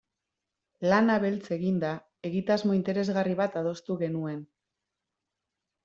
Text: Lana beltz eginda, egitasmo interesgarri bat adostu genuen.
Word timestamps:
Lana 0.91 1.17
beltz 1.25 1.43
eginda, 1.57 1.91
egitasmo 2.31 2.79
interesgarri 2.81 3.39
bat 3.45 3.61
adostu 3.65 4.01
genuen. 4.05 4.45